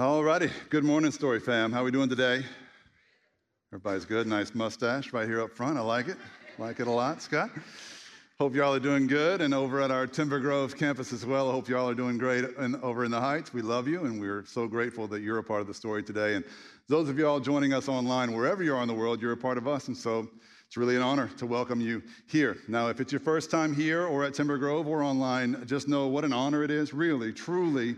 [0.00, 0.48] All righty.
[0.70, 1.72] Good morning, Story fam.
[1.72, 2.42] How are we doing today?
[3.70, 4.26] Everybody's good.
[4.26, 5.76] Nice mustache right here up front.
[5.76, 6.16] I like it.
[6.56, 7.50] Like it a lot, Scott.
[8.38, 9.42] Hope y'all are doing good.
[9.42, 12.46] And over at our Timber Grove campus as well, I hope y'all are doing great
[12.56, 13.52] and over in the Heights.
[13.52, 16.34] We love you, and we're so grateful that you're a part of the story today.
[16.34, 16.46] And
[16.88, 19.58] those of y'all joining us online, wherever you are in the world, you're a part
[19.58, 19.88] of us.
[19.88, 20.26] And so
[20.66, 22.56] it's really an honor to welcome you here.
[22.68, 26.06] Now, if it's your first time here or at Timber Grove or online, just know
[26.06, 27.96] what an honor it is, really, truly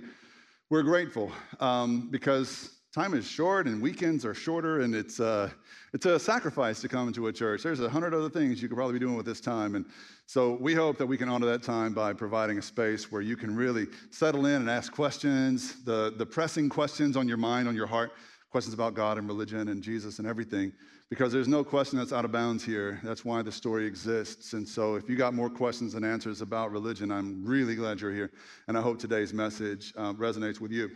[0.73, 1.31] we're grateful
[1.61, 5.51] um, because time is short and weekends are shorter, and it's, uh,
[5.93, 7.63] it's a sacrifice to come into a church.
[7.63, 9.75] There's a hundred other things you could probably be doing with this time.
[9.75, 9.85] And
[10.25, 13.37] so we hope that we can honor that time by providing a space where you
[13.37, 17.77] can really settle in and ask questions, the, the pressing questions on your mind, on
[17.77, 18.13] your heart,
[18.53, 20.75] questions about God and religion and Jesus and everything
[21.09, 23.01] because there's no question that's out of bounds here.
[23.03, 24.53] That's why the story exists.
[24.53, 28.13] And so, if you got more questions than answers about religion, I'm really glad you're
[28.13, 28.31] here.
[28.69, 30.91] And I hope today's message uh, resonates with you.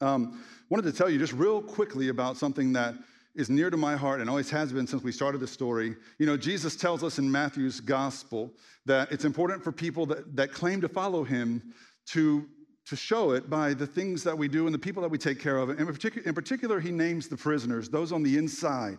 [0.00, 2.94] Um, wanted to tell you just real quickly about something that
[3.34, 5.96] is near to my heart and always has been since we started the story.
[6.18, 8.52] You know, Jesus tells us in Matthew's gospel
[8.86, 11.74] that it's important for people that, that claim to follow him
[12.06, 12.48] to
[12.90, 15.38] to show it by the things that we do and the people that we take
[15.38, 15.68] care of.
[15.68, 18.98] And in particular, in particular, he names the prisoners, those on the inside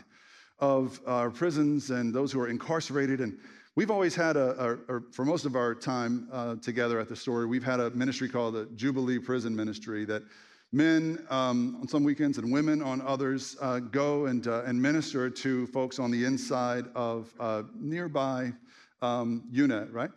[0.59, 3.19] of our prisons and those who are incarcerated.
[3.19, 3.37] And
[3.75, 7.17] we've always had a, a, a for most of our time uh, together at the
[7.17, 10.23] story, we've had a ministry called the Jubilee Prison Ministry that
[10.71, 15.29] men um, on some weekends and women on others uh, go and, uh, and minister
[15.29, 18.53] to folks on the inside of uh, nearby
[19.01, 20.11] um, unit, right?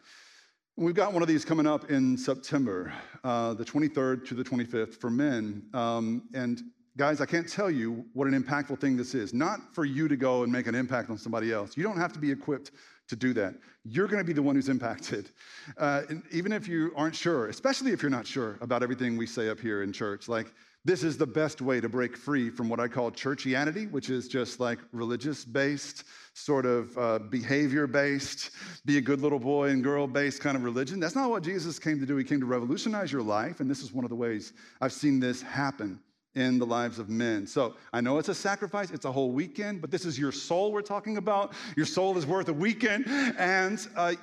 [0.76, 5.00] We've got one of these coming up in September, uh, the 23rd to the 25th
[5.00, 5.62] for men.
[5.72, 6.60] Um, and
[6.96, 9.34] Guys, I can't tell you what an impactful thing this is.
[9.34, 11.76] Not for you to go and make an impact on somebody else.
[11.76, 12.70] You don't have to be equipped
[13.08, 13.56] to do that.
[13.82, 15.30] You're going to be the one who's impacted.
[15.76, 19.48] Uh, even if you aren't sure, especially if you're not sure about everything we say
[19.48, 20.28] up here in church.
[20.28, 24.10] Like, this is the best way to break free from what I call churchianity, which
[24.10, 26.04] is just like religious based,
[26.34, 28.50] sort of uh, behavior based,
[28.84, 31.00] be a good little boy and girl based kind of religion.
[31.00, 32.16] That's not what Jesus came to do.
[32.16, 33.60] He came to revolutionize your life.
[33.60, 36.00] And this is one of the ways I've seen this happen
[36.34, 37.46] in the lives of men.
[37.46, 40.72] So I know it's a sacrifice, it's a whole weekend, but this is your soul
[40.72, 41.54] we're talking about.
[41.76, 43.06] Your soul is worth a weekend.
[43.38, 44.14] And uh,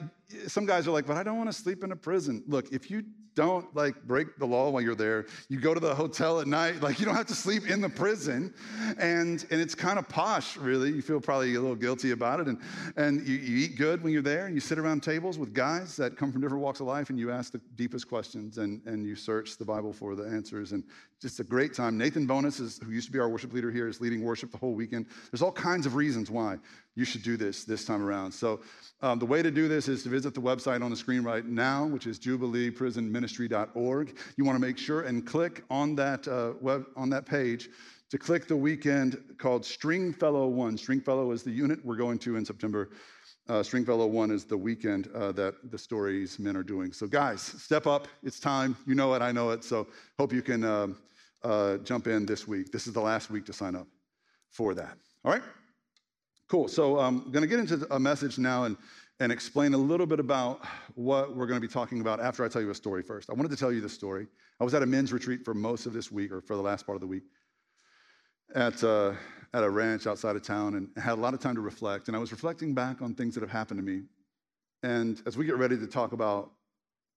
[0.48, 2.44] some guys are like, but I don't want to sleep in a prison.
[2.48, 3.04] Look, if you
[3.36, 5.26] don't like break the law while you're there.
[5.48, 7.90] You go to the hotel at night, like you don't have to sleep in the
[7.90, 8.54] prison.
[8.98, 10.92] And, and it's kind of posh, really.
[10.92, 12.48] You feel probably a little guilty about it.
[12.48, 12.60] And,
[12.98, 15.96] and you, you eat good when you're there and you sit around tables with guys
[15.98, 19.06] that come from different walks of life and you ask the deepest questions and, and
[19.06, 20.74] you search the Bible for the answers.
[20.74, 20.84] And
[21.22, 21.98] just a great time.
[21.98, 24.58] Nathan Bonus, is, who used to be our worship leader here, is leading worship the
[24.58, 25.06] whole weekend.
[25.32, 26.58] There's all kinds of reasons why
[26.96, 28.32] you should do this this time around.
[28.32, 28.60] So
[29.02, 31.46] um, the way to do this is to visit the website on the screen right
[31.46, 34.18] now, which is jubileeprisonministry.org.
[34.38, 37.70] You want to make sure and click on that uh, web on that page
[38.10, 40.78] to click the weekend called Stringfellow One.
[40.78, 42.90] Stringfellow is the unit we're going to in September.
[43.48, 46.92] Uh, Stringfellow One is the weekend uh, that the stories men are doing.
[46.92, 48.08] So guys, step up.
[48.22, 48.76] It's time.
[48.86, 49.22] You know it.
[49.22, 49.64] I know it.
[49.64, 49.88] So
[50.20, 50.98] hope you can um,
[51.44, 52.72] uh, jump in this week.
[52.72, 53.88] This is the last week to sign up
[54.50, 54.98] for that.
[55.24, 55.44] All right.
[56.52, 56.68] Cool.
[56.68, 58.76] So I'm um, going to get into a message now and,
[59.22, 60.60] and explain a little bit about
[60.96, 63.30] what we're going to be talking about after I tell you a story first.
[63.30, 64.28] I wanted to tell you the story.
[64.60, 66.86] I was at a men's retreat for most of this week, or for the last
[66.86, 67.24] part of the week,
[68.54, 69.14] at, uh,
[69.54, 72.10] at a ranch outside of town, and had a lot of time to reflect.
[72.10, 74.02] And I was reflecting back on things that have happened to me.
[74.84, 76.52] And as we get ready to talk about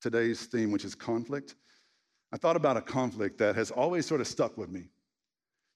[0.01, 1.57] today's theme, which is conflict,
[2.33, 4.91] I thought about a conflict that has always sort of stuck with me.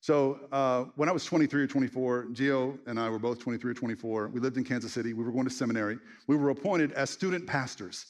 [0.01, 3.75] So uh, when I was 23 or 24, Gio and I were both 23 or
[3.75, 4.29] 24.
[4.29, 5.13] We lived in Kansas City.
[5.13, 5.99] We were going to seminary.
[6.27, 8.07] We were appointed as student pastors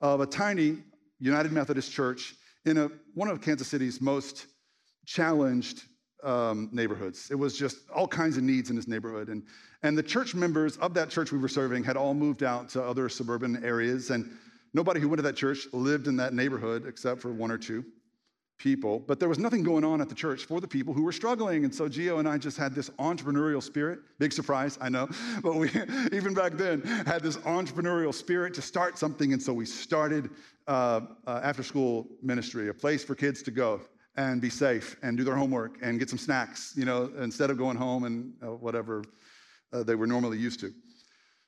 [0.00, 0.78] of a tiny
[1.20, 2.34] United Methodist church
[2.64, 4.46] in a, one of Kansas City's most
[5.04, 5.82] challenged
[6.24, 7.30] um, neighborhoods.
[7.30, 9.28] It was just all kinds of needs in this neighborhood.
[9.28, 9.42] And,
[9.82, 12.82] and the church members of that church we were serving had all moved out to
[12.82, 14.10] other suburban areas.
[14.10, 14.30] And
[14.72, 17.84] nobody who went to that church lived in that neighborhood except for one or two
[18.58, 21.12] people, but there was nothing going on at the church for the people who were
[21.12, 21.64] struggling.
[21.64, 24.00] And so Gio and I just had this entrepreneurial spirit.
[24.18, 25.08] Big surprise, I know.
[25.42, 25.68] But we,
[26.12, 29.32] even back then, had this entrepreneurial spirit to start something.
[29.32, 30.30] And so we started
[30.66, 33.80] uh, uh, after school ministry, a place for kids to go
[34.16, 37.56] and be safe and do their homework and get some snacks, you know, instead of
[37.56, 39.04] going home and uh, whatever
[39.72, 40.72] uh, they were normally used to.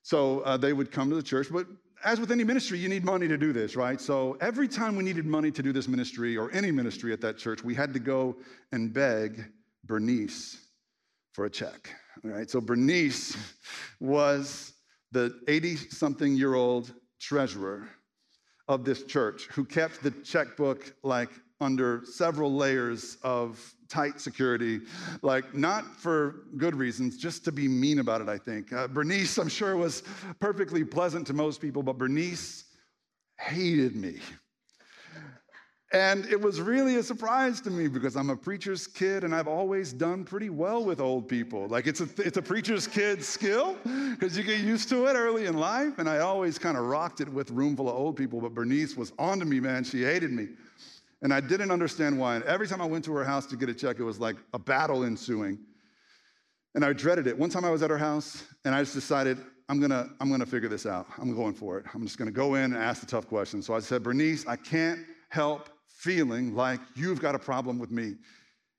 [0.02, 1.66] So uh, they would come to the church, but
[2.04, 4.00] as with any ministry, you need money to do this, right?
[4.00, 7.36] So every time we needed money to do this ministry or any ministry at that
[7.36, 8.36] church, we had to go
[8.72, 9.44] and beg
[9.84, 10.58] Bernice
[11.32, 11.94] for a check.
[12.24, 13.36] All right, so Bernice
[14.00, 14.72] was
[15.12, 17.88] the 80 something year old treasurer
[18.68, 21.30] of this church who kept the checkbook like
[21.60, 24.80] under several layers of tight security,
[25.22, 28.72] like not for good reasons, just to be mean about it, I think.
[28.72, 30.02] Uh, Bernice, I'm sure, was
[30.38, 32.64] perfectly pleasant to most people, but Bernice
[33.38, 34.20] hated me.
[35.92, 39.48] And it was really a surprise to me because I'm a preacher's kid and I've
[39.48, 41.66] always done pretty well with old people.
[41.66, 43.76] Like it's a, it's a preacher's kid skill
[44.12, 45.98] because you get used to it early in life.
[45.98, 48.40] And I always kind of rocked it with room full of old people.
[48.40, 49.82] But Bernice was onto me, man.
[49.82, 50.50] She hated me.
[51.22, 52.36] And I didn't understand why.
[52.36, 54.36] And every time I went to her house to get a check, it was like
[54.54, 55.58] a battle ensuing.
[56.74, 57.36] And I dreaded it.
[57.36, 59.38] One time I was at her house and I just decided,
[59.68, 61.06] I'm gonna, I'm gonna figure this out.
[61.18, 61.86] I'm going for it.
[61.94, 63.66] I'm just gonna go in and ask the tough questions.
[63.66, 68.14] So I said, Bernice, I can't help feeling like you've got a problem with me.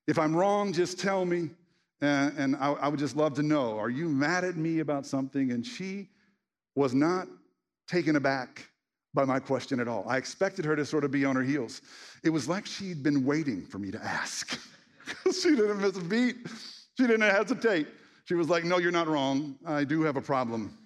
[0.08, 1.52] If I'm wrong, just tell me.
[2.02, 5.06] And, and I, I would just love to know are you mad at me about
[5.06, 5.52] something?
[5.52, 6.10] And she
[6.76, 7.28] was not
[7.88, 8.68] taken aback
[9.14, 10.06] by my question at all.
[10.08, 11.82] I expected her to sort of be on her heels.
[12.24, 14.60] It was like she'd been waiting for me to ask.
[15.26, 16.38] she didn't miss a beat.
[16.98, 17.88] She didn't hesitate.
[18.26, 19.56] She was like, No, you're not wrong.
[19.66, 20.78] I do have a problem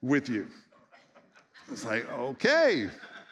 [0.00, 0.46] with you.
[1.70, 2.90] It's like, okay,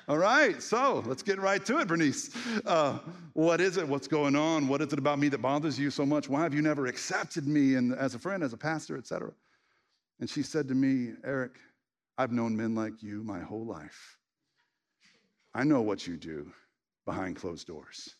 [0.08, 2.30] all right, so let's get right to it, Bernice.
[2.66, 2.98] Uh,
[3.34, 3.86] what is it?
[3.86, 4.66] What's going on?
[4.66, 6.28] What is it about me that bothers you so much?
[6.28, 9.32] Why have you never accepted me and as a friend, as a pastor, etc.?
[10.18, 11.52] And she said to me, Eric,
[12.18, 14.16] I've known men like you my whole life.
[15.54, 16.50] I know what you do
[17.04, 18.14] behind closed doors.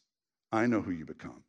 [0.51, 1.43] I know who you become.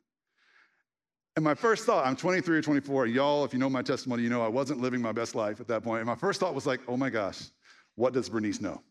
[1.36, 3.06] And my first thought, I'm 23 or 24.
[3.06, 5.66] Y'all, if you know my testimony, you know I wasn't living my best life at
[5.68, 6.00] that point.
[6.00, 7.42] And my first thought was like, oh my gosh,
[7.96, 8.80] what does Bernice know?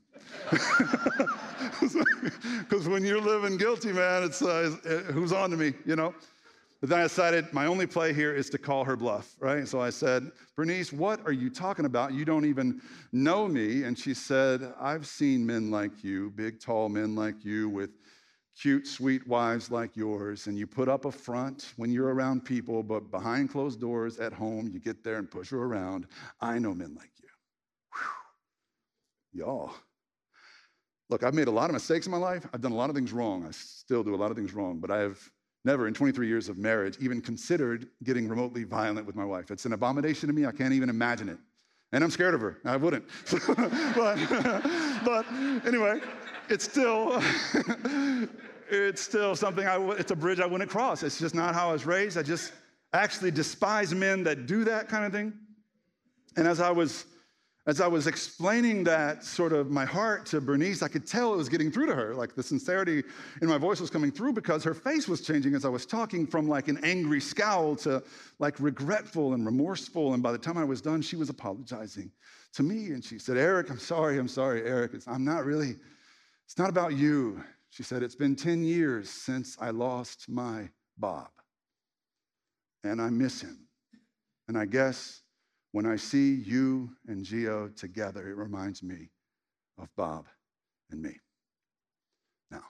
[2.59, 4.71] Because when you're living guilty, man, it's uh,
[5.11, 6.13] who's on to me, you know?
[6.79, 9.67] But then I decided my only play here is to call her bluff, right?
[9.67, 12.13] So I said, Bernice, what are you talking about?
[12.13, 12.81] You don't even
[13.11, 13.83] know me.
[13.83, 17.91] And she said, I've seen men like you, big, tall men like you, with
[18.59, 22.83] cute, sweet wives like yours, and you put up a front when you're around people,
[22.83, 26.07] but behind closed doors at home, you get there and push her around.
[26.39, 27.29] I know men like you.
[27.93, 29.45] Whew.
[29.45, 29.71] Y'all.
[31.09, 32.45] Look, I've made a lot of mistakes in my life.
[32.53, 33.45] I've done a lot of things wrong.
[33.45, 35.19] I still do a lot of things wrong, but I have
[35.65, 39.51] never in 23 years of marriage even considered getting remotely violent with my wife.
[39.51, 40.45] It's an abomination to me.
[40.45, 41.37] I can't even imagine it.
[41.91, 42.57] And I'm scared of her.
[42.65, 43.05] I wouldn't.
[43.95, 44.15] but,
[45.05, 45.25] but
[45.65, 46.01] anyway,
[46.49, 47.21] it's still
[48.69, 51.03] it's still something I it's a bridge I wouldn't cross.
[51.03, 52.17] It's just not how I was raised.
[52.17, 52.53] I just
[52.93, 55.33] actually despise men that do that kind of thing.
[56.35, 57.05] And as I was
[57.65, 61.37] as I was explaining that sort of my heart to Bernice, I could tell it
[61.37, 62.13] was getting through to her.
[62.13, 63.03] Like the sincerity
[63.41, 66.27] in my voice was coming through because her face was changing as I was talking
[66.27, 68.03] from like an angry scowl to
[68.39, 70.13] like regretful and remorseful.
[70.13, 72.11] And by the time I was done, she was apologizing
[72.53, 72.87] to me.
[72.87, 74.93] And she said, Eric, I'm sorry, I'm sorry, Eric.
[74.93, 75.77] It's, I'm not really,
[76.45, 77.43] it's not about you.
[77.69, 81.29] She said, It's been 10 years since I lost my Bob.
[82.83, 83.67] And I miss him.
[84.47, 85.21] And I guess
[85.71, 89.09] when I see you and Gio together, it reminds me
[89.79, 90.25] of Bob
[90.91, 91.17] and me.
[92.51, 92.61] Now,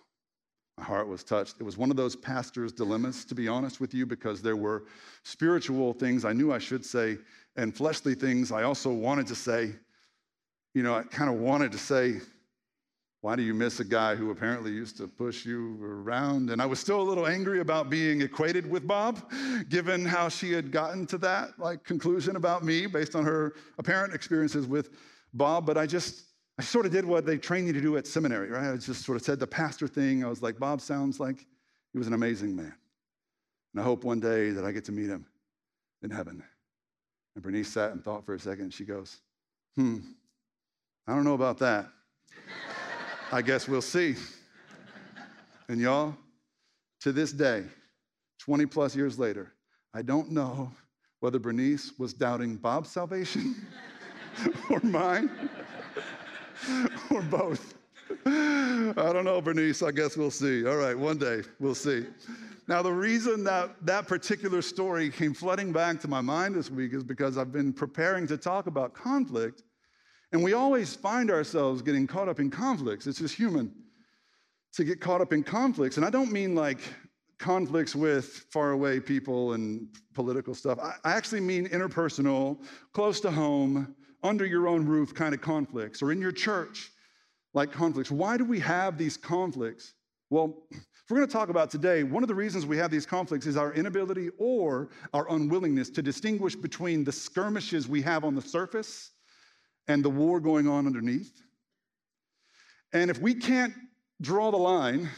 [0.77, 1.55] my heart was touched.
[1.59, 4.85] It was one of those pastor's dilemmas, to be honest with you, because there were
[5.23, 7.17] spiritual things I knew I should say
[7.55, 9.75] and fleshly things I also wanted to say.
[10.73, 12.21] You know, I kind of wanted to say,
[13.23, 16.49] why do you miss a guy who apparently used to push you around?
[16.49, 19.31] And I was still a little angry about being equated with Bob,
[19.69, 24.13] given how she had gotten to that like conclusion about me based on her apparent
[24.13, 24.89] experiences with
[25.33, 25.65] Bob.
[25.65, 26.25] But I just,
[26.59, 28.74] I sort of did what they trained you to do at seminary, right?
[28.74, 30.25] I just sort of said the pastor thing.
[30.25, 31.45] I was like, Bob sounds like
[31.93, 32.75] he was an amazing man.
[33.74, 35.25] And I hope one day that I get to meet him
[36.01, 36.43] in heaven.
[37.36, 38.74] And Bernice sat and thought for a second.
[38.74, 39.21] She goes,
[39.77, 40.00] hmm,
[41.07, 41.88] I don't know about that.
[43.33, 44.15] I guess we'll see.
[45.67, 46.15] And y'all,
[47.01, 47.63] to this day,
[48.37, 49.51] 20 plus years later,
[49.91, 50.71] I don't know
[51.19, 53.55] whether Bernice was doubting Bob's salvation
[54.69, 55.31] or mine
[57.09, 57.73] or both.
[58.23, 59.81] I don't know, Bernice.
[59.81, 60.67] I guess we'll see.
[60.67, 62.05] All right, one day we'll see.
[62.67, 66.93] Now, the reason that that particular story came flooding back to my mind this week
[66.93, 69.63] is because I've been preparing to talk about conflict
[70.33, 73.05] and we always find ourselves getting caught up in conflicts.
[73.05, 73.71] It's just human
[74.73, 75.97] to get caught up in conflicts.
[75.97, 76.79] And I don't mean like
[77.37, 80.79] conflicts with faraway people and political stuff.
[80.79, 82.57] I actually mean interpersonal,
[82.93, 86.91] close to home, under your own roof kind of conflicts, or in your church
[87.53, 88.09] like conflicts.
[88.09, 89.93] Why do we have these conflicts?
[90.31, 90.63] Well,
[91.09, 93.57] we're going to talk about today, one of the reasons we have these conflicts is
[93.57, 99.12] our inability or our unwillingness to distinguish between the skirmishes we have on the surface
[99.87, 101.41] and the war going on underneath.
[102.93, 103.73] And if we can't
[104.21, 105.09] draw the line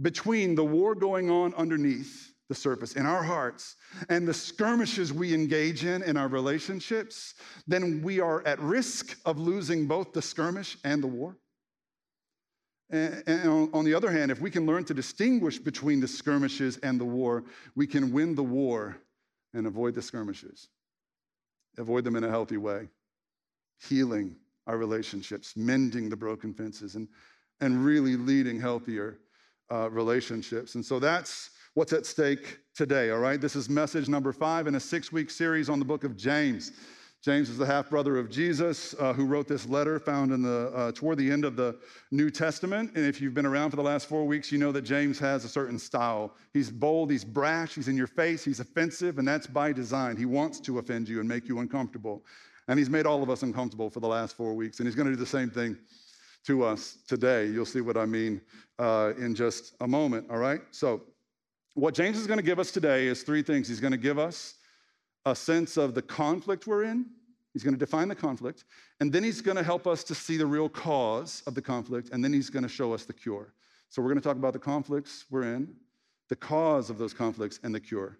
[0.00, 3.76] between the war going on underneath the surface in our hearts
[4.08, 7.34] and the skirmishes we engage in in our relationships,
[7.66, 11.36] then we are at risk of losing both the skirmish and the war.
[12.90, 17.00] And, on the other hand, if we can learn to distinguish between the skirmishes and
[17.00, 17.44] the war,
[17.74, 18.98] we can win the war
[19.54, 20.68] and avoid the skirmishes.
[21.78, 22.88] Avoid them in a healthy way,
[23.88, 24.36] healing
[24.66, 27.08] our relationships, mending the broken fences, and,
[27.60, 29.18] and really leading healthier
[29.72, 30.74] uh, relationships.
[30.74, 33.40] And so that's what's at stake today, all right?
[33.40, 36.72] This is message number five in a six week series on the book of James.
[37.22, 40.72] James is the half brother of Jesus uh, who wrote this letter found in the,
[40.74, 41.78] uh, toward the end of the
[42.10, 42.90] New Testament.
[42.96, 45.44] And if you've been around for the last four weeks, you know that James has
[45.44, 46.34] a certain style.
[46.52, 50.16] He's bold, he's brash, he's in your face, he's offensive, and that's by design.
[50.16, 52.24] He wants to offend you and make you uncomfortable.
[52.68, 55.06] And he's made all of us uncomfortable for the last four weeks, and he's going
[55.06, 55.76] to do the same thing
[56.44, 57.46] to us today.
[57.46, 58.40] You'll see what I mean
[58.78, 60.60] uh, in just a moment, all right?
[60.70, 61.02] So,
[61.74, 63.66] what James is going to give us today is three things.
[63.66, 64.56] He's going to give us
[65.24, 67.06] a sense of the conflict we're in.
[67.52, 68.64] He's going to define the conflict,
[69.00, 72.10] and then he's going to help us to see the real cause of the conflict,
[72.12, 73.54] and then he's going to show us the cure.
[73.88, 75.74] So, we're going to talk about the conflicts we're in,
[76.28, 78.18] the cause of those conflicts, and the cure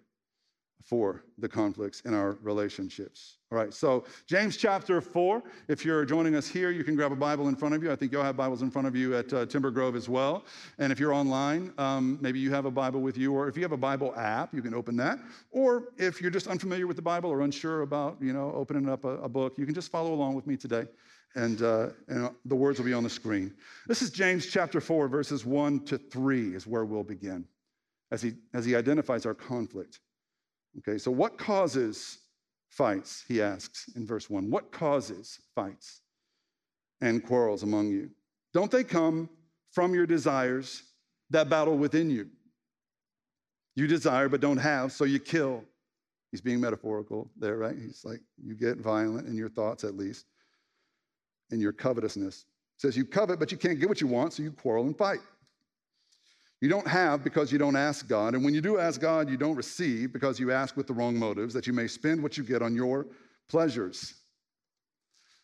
[0.83, 3.37] for the conflicts in our relationships.
[3.51, 5.43] All right, so James chapter 4.
[5.67, 7.91] If you're joining us here, you can grab a Bible in front of you.
[7.91, 10.43] I think you'll have Bibles in front of you at uh, Timber Grove as well.
[10.79, 13.63] And if you're online, um, maybe you have a Bible with you, or if you
[13.63, 15.19] have a Bible app, you can open that.
[15.51, 19.05] Or if you're just unfamiliar with the Bible or unsure about, you know, opening up
[19.05, 20.85] a, a book, you can just follow along with me today.
[21.35, 23.53] And, uh, and the words will be on the screen.
[23.87, 27.45] This is James chapter 4, verses 1 to 3 is where we'll begin
[28.11, 29.99] as he, as he identifies our conflict.
[30.79, 32.19] Okay, so what causes
[32.69, 33.23] fights?
[33.27, 34.49] He asks in verse 1.
[34.49, 36.01] What causes fights
[37.01, 38.09] and quarrels among you?
[38.53, 39.29] Don't they come
[39.71, 40.83] from your desires
[41.29, 42.27] that battle within you?
[43.75, 45.63] You desire but don't have, so you kill.
[46.31, 47.75] He's being metaphorical there, right?
[47.79, 50.25] He's like, you get violent in your thoughts at least,
[51.51, 52.45] in your covetousness.
[52.77, 55.19] says you covet, but you can't get what you want, so you quarrel and fight.
[56.63, 58.35] You don't have because you don't ask God.
[58.35, 61.13] And when you do ask God, you don't receive because you ask with the wrong
[61.13, 63.05] motives, that you may spend what you get on your
[63.49, 64.13] pleasures.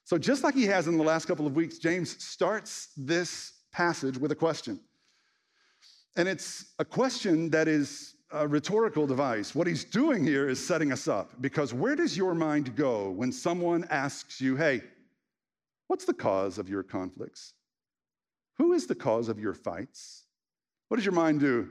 [0.05, 4.17] So, just like he has in the last couple of weeks, James starts this passage
[4.17, 4.79] with a question.
[6.15, 9.53] And it's a question that is a rhetorical device.
[9.53, 13.33] What he's doing here is setting us up because where does your mind go when
[13.33, 14.83] someone asks you, hey,
[15.87, 17.55] what's the cause of your conflicts?
[18.57, 20.23] Who is the cause of your fights?
[20.89, 21.69] What does your mind do?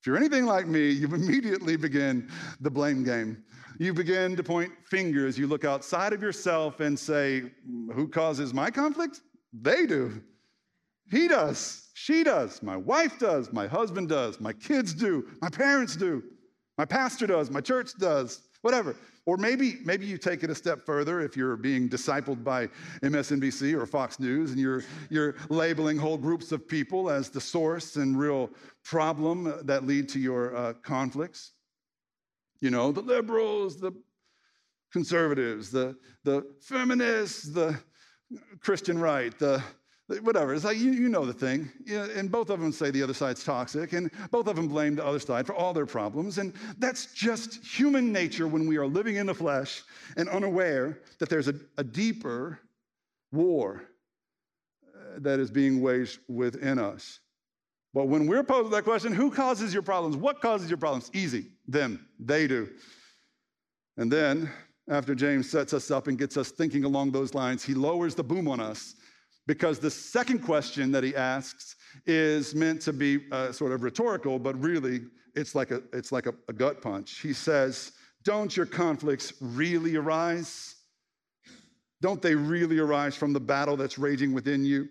[0.00, 3.42] If you're anything like me, you immediately begin the blame game.
[3.78, 5.38] You begin to point fingers.
[5.38, 7.44] You look outside of yourself and say,
[7.94, 9.20] Who causes my conflict?
[9.52, 10.20] They do.
[11.10, 11.88] He does.
[11.94, 12.62] She does.
[12.62, 13.52] My wife does.
[13.52, 14.40] My husband does.
[14.40, 15.28] My kids do.
[15.40, 16.22] My parents do.
[16.76, 17.50] My pastor does.
[17.50, 18.42] My church does.
[18.62, 18.96] Whatever.
[19.28, 22.66] Or maybe, maybe you take it a step further if you're being discipled by
[23.02, 27.96] MSNBC or Fox News and you're, you're labeling whole groups of people as the source
[27.96, 28.48] and real
[28.84, 31.52] problem that lead to your uh, conflicts.
[32.62, 33.92] You know, the liberals, the
[34.94, 35.94] conservatives, the,
[36.24, 37.78] the feminists, the
[38.60, 39.62] Christian right, the
[40.08, 40.54] whatever.
[40.54, 41.70] It's like, you, you know the thing.
[41.88, 45.04] And both of them say the other side's toxic, and both of them blame the
[45.04, 46.38] other side for all their problems.
[46.38, 49.82] And that's just human nature when we are living in the flesh
[50.16, 52.58] and unaware that there's a, a deeper
[53.32, 53.84] war
[54.86, 57.20] uh, that is being waged within us.
[57.92, 60.16] But when we're posed that question, who causes your problems?
[60.16, 61.10] What causes your problems?
[61.14, 61.46] Easy.
[61.66, 62.06] Them.
[62.18, 62.68] They do.
[63.96, 64.50] And then,
[64.88, 68.22] after James sets us up and gets us thinking along those lines, he lowers the
[68.22, 68.94] boom on us
[69.48, 71.76] because the second question that he asks
[72.06, 75.00] is meant to be uh, sort of rhetorical, but really
[75.34, 77.20] it's like, a, it's like a, a gut punch.
[77.20, 80.76] He says, Don't your conflicts really arise?
[82.02, 84.88] Don't they really arise from the battle that's raging within you?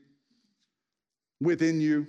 [1.40, 2.08] Within you.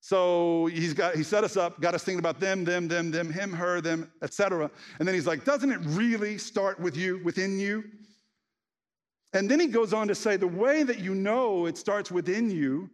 [0.00, 3.30] So he's got he set us up, got us thinking about them, them, them, them,
[3.30, 4.70] him, her, them, etc.
[4.98, 7.84] And then he's like, doesn't it really start with you, within you?
[9.36, 12.50] And then he goes on to say the way that you know it starts within
[12.50, 12.88] you,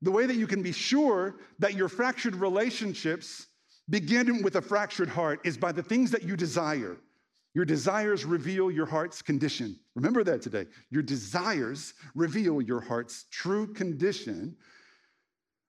[0.00, 3.48] the way that you can be sure that your fractured relationships
[3.90, 6.96] begin with a fractured heart is by the things that you desire.
[7.52, 9.78] Your desires reveal your heart's condition.
[9.94, 10.64] Remember that today.
[10.88, 14.56] Your desires reveal your heart's true condition.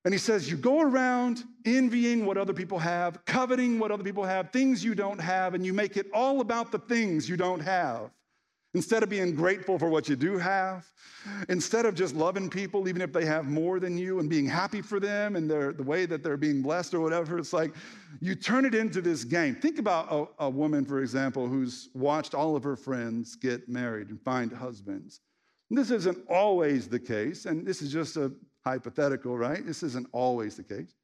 [0.06, 4.24] And he says, You go around envying what other people have, coveting what other people
[4.24, 7.60] have, things you don't have, and you make it all about the things you don't
[7.60, 8.10] have.
[8.76, 10.92] Instead of being grateful for what you do have,
[11.48, 14.82] instead of just loving people, even if they have more than you, and being happy
[14.82, 17.74] for them and the way that they're being blessed or whatever, it's like
[18.20, 19.54] you turn it into this game.
[19.54, 24.10] Think about a, a woman, for example, who's watched all of her friends get married
[24.10, 25.22] and find husbands.
[25.70, 28.32] And this isn't always the case, and this is just a
[28.66, 29.64] hypothetical, right?
[29.64, 30.96] This isn't always the case.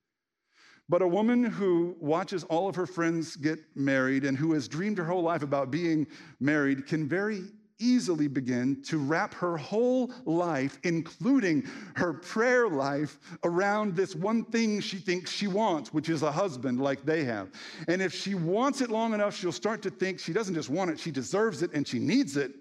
[0.90, 4.98] But a woman who watches all of her friends get married and who has dreamed
[4.98, 6.08] her whole life about being
[6.40, 7.44] married can very
[7.80, 11.64] easily begin to wrap her whole life, including
[11.96, 16.82] her prayer life, around this one thing she thinks she wants, which is a husband
[16.82, 17.50] like they have.
[17.88, 20.92] And if she wants it long enough, she'll start to think she doesn't just want
[20.92, 22.52] it, she deserves it and she needs it.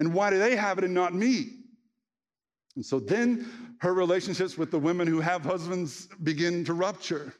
[0.00, 1.50] And why do they have it and not me?
[2.76, 7.32] And so then her relationships with the women who have husbands begin to rupture.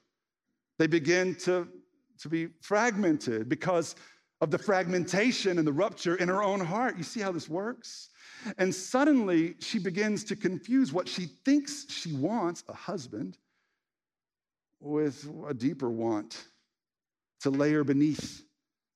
[0.79, 1.69] They begin to,
[2.21, 3.97] to be fragmented because
[4.41, 6.97] of the fragmentation and the rupture in her own heart.
[6.99, 8.11] You see how this works?
[8.59, 13.38] And suddenly she begins to confuse what she thinks she wants, a husband,
[14.81, 16.45] with a deeper want
[17.41, 18.43] to layer beneath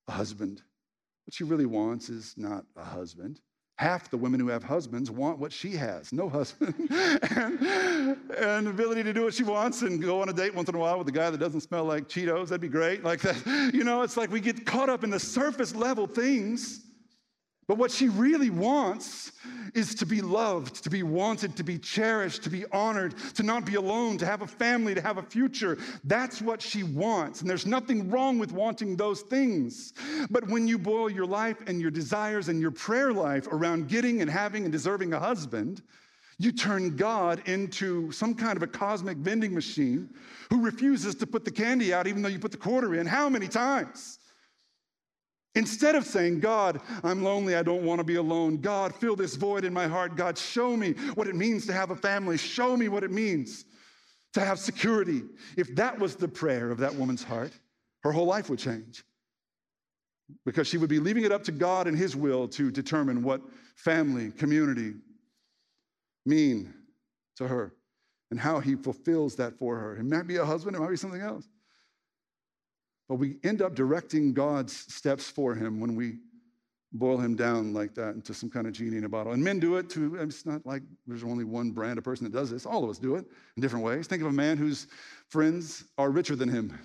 [0.07, 0.63] a husband.
[1.25, 3.41] What she really wants is not a husband.
[3.79, 9.05] Half the women who have husbands want what she has no husband, and, and ability
[9.05, 11.07] to do what she wants and go on a date once in a while with
[11.09, 12.49] a guy that doesn't smell like Cheetos.
[12.49, 13.05] That'd be great.
[13.05, 13.37] Like that.
[13.79, 16.88] You know, it's like we get caught up in the surface level things
[17.69, 19.31] but what she really wants
[19.75, 23.67] is to be loved, to be wanted, to be cherished, to be honored, to not
[23.67, 25.77] be alone, to have a family, to have a future.
[26.05, 27.43] That's what she wants.
[27.43, 29.93] And there's nothing wrong with wanting those things.
[30.31, 34.23] But when you boil your life and your desires and your prayer life around getting
[34.23, 35.83] and having and deserving a husband,
[36.39, 40.09] you turn God into some kind of a cosmic vending machine
[40.49, 43.07] who refuses to put the candy out even though you put the quarter in.
[43.07, 44.21] How many times?
[45.55, 48.59] Instead of saying, God, I'm lonely, I don't want to be alone.
[48.59, 50.15] God, fill this void in my heart.
[50.15, 52.37] God, show me what it means to have a family.
[52.37, 53.65] Show me what it means
[54.35, 55.23] to have security.
[55.57, 57.53] If that was the prayer of that woman's heart,
[58.03, 59.05] her whole life would change.
[60.45, 63.41] Because she would be leaving it up to God and His will to determine what
[63.75, 64.95] family, community
[66.27, 66.75] mean
[67.37, 67.73] to her
[68.31, 69.97] and how He fulfills that for her.
[69.97, 71.49] It might be a husband, it might be something else.
[73.09, 76.19] But we end up directing God's steps for him when we
[76.93, 79.33] boil him down like that into some kind of genie in a bottle.
[79.33, 80.17] And men do it too.
[80.17, 82.67] It's not like there's only one brand of person that does this.
[82.67, 84.07] All of us do it in different ways.
[84.07, 84.87] Think of a man whose
[85.29, 86.79] friends are richer than him.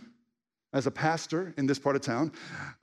[0.74, 2.32] As a pastor in this part of town,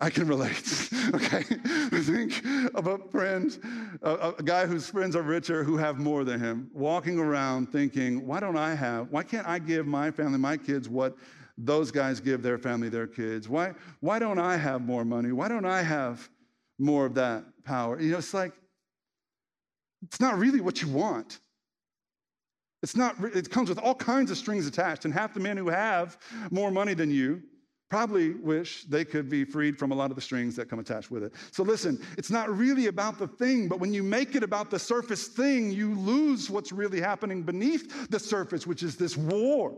[0.01, 0.89] I can relate.
[1.15, 2.41] okay, think
[2.77, 3.59] of a friend,
[4.03, 8.25] a, a, guy whose friends are richer who have more than him, walking around thinking,
[8.29, 9.11] "Why don't I have?
[9.11, 11.17] Why can't I give my family, my kids, what
[11.65, 13.49] those guys give their family their kids?
[13.49, 15.33] Why, why don't I have more money?
[15.33, 16.29] Why don't I have
[16.79, 18.01] more of that power?
[18.01, 18.53] You know, it's like,
[20.03, 21.41] it's not really what you want.
[22.83, 25.05] It's not, it comes with all kinds of strings attached.
[25.05, 26.17] And half the men who have
[26.51, 27.43] more money than you
[27.91, 31.11] probably wish they could be freed from a lot of the strings that come attached
[31.11, 31.35] with it.
[31.51, 34.79] So listen, it's not really about the thing, but when you make it about the
[34.79, 39.77] surface thing, you lose what's really happening beneath the surface, which is this war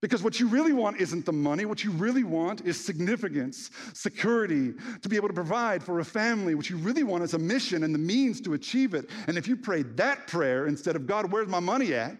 [0.00, 1.64] because what you really want isn't the money.
[1.64, 6.54] What you really want is significance, security, to be able to provide for a family.
[6.54, 9.10] What you really want is a mission and the means to achieve it.
[9.26, 12.16] And if you prayed that prayer instead of, God, where's my money at?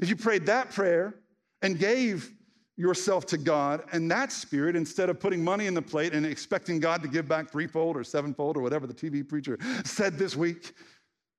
[0.00, 1.14] If you prayed that prayer
[1.62, 2.30] and gave
[2.76, 6.80] yourself to God and that spirit instead of putting money in the plate and expecting
[6.80, 10.74] God to give back threefold or sevenfold or whatever the TV preacher said this week,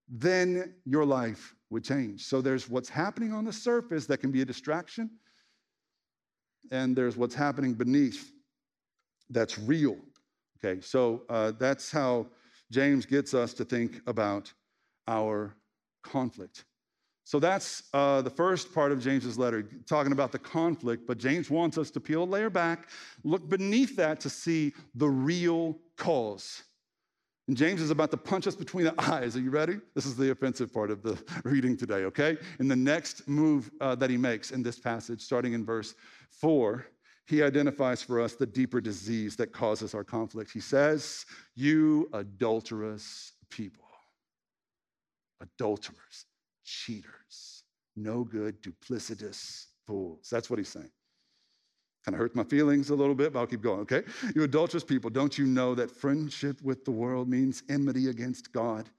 [0.08, 2.26] then your life would change.
[2.26, 5.10] So there's what's happening on the surface that can be a distraction,
[6.72, 8.32] and there's what's happening beneath
[9.30, 9.98] that's real.
[10.58, 12.28] Okay, so uh, that's how
[12.72, 14.54] James gets us to think about
[15.08, 15.58] our
[16.02, 16.64] conflict.
[17.26, 21.06] So that's uh, the first part of James's letter, talking about the conflict.
[21.06, 22.90] But James wants us to peel a layer back,
[23.26, 26.64] look beneath that to see the real cause.
[27.48, 29.36] And James is about to punch us between the eyes.
[29.36, 29.80] Are you ready?
[29.94, 32.38] This is the offensive part of the reading today, okay?
[32.60, 35.96] In the next move uh, that he makes in this passage, starting in verse
[36.30, 36.88] four,
[37.28, 40.52] he identifies for us the deeper disease that causes our conflict.
[40.52, 43.86] He says, You adulterous people,
[45.42, 46.26] adulterers,
[46.64, 47.64] cheaters,
[47.96, 50.28] no good, duplicitous fools.
[50.32, 50.92] That's what he's saying.
[52.06, 54.04] Kind of hurts my feelings a little bit, but I'll keep going, okay?
[54.36, 58.90] You adulterous people, don't you know that friendship with the world means enmity against God?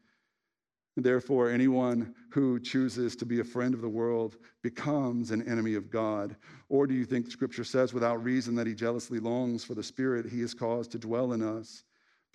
[0.97, 5.91] Therefore, anyone who chooses to be a friend of the world becomes an enemy of
[5.91, 6.37] God.
[6.69, 10.27] Or do you think Scripture says without reason that he jealously longs for the Spirit
[10.27, 11.85] he has caused to dwell in us?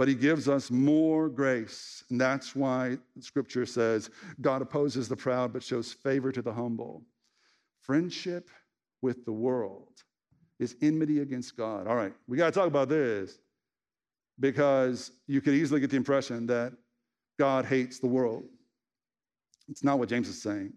[0.01, 2.03] but he gives us more grace.
[2.09, 4.09] And that's why scripture says
[4.41, 7.03] God opposes the proud but shows favor to the humble.
[7.81, 8.49] Friendship
[9.03, 10.01] with the world
[10.61, 11.87] is enmity against God.
[11.87, 13.39] All right, we got to talk about this
[14.39, 16.73] because you could easily get the impression that
[17.37, 18.43] God hates the world.
[19.67, 20.71] It's not what James is saying.